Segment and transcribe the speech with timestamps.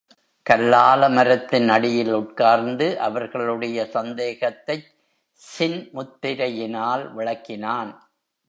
[0.49, 4.89] கல்லாலமரத்தின் அடியில் உட்கார்ந்து அவர்களுடைய சந்தேகத்தைச்
[5.41, 7.91] சின் முத்திரையினால் விளக்கினான்.